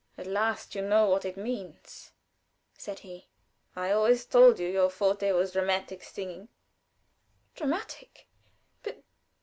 "At 0.17 0.25
last 0.25 0.73
you 0.73 0.81
know 0.81 1.05
what 1.07 1.25
it 1.25 1.37
means," 1.37 2.09
said 2.75 3.01
he. 3.05 3.27
"I 3.75 3.91
always 3.91 4.25
told 4.25 4.57
you 4.57 4.67
your 4.67 4.89
forte 4.89 5.31
was 5.31 5.51
dramatic 5.51 6.01
singing." 6.01 6.47
"Dramatic! 7.53 8.27